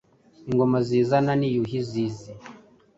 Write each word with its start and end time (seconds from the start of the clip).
Ingoma 0.49 0.77
zizaza 0.87 1.33
ni 1.39 1.47
Yuhi 1.55 1.79
zizi: 1.89 2.31